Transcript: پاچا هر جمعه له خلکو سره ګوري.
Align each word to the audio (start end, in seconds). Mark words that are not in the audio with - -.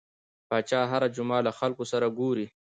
پاچا 0.49 0.81
هر 0.91 1.03
جمعه 1.15 1.39
له 1.47 1.51
خلکو 1.59 1.83
سره 1.91 2.07
ګوري. 2.19 2.47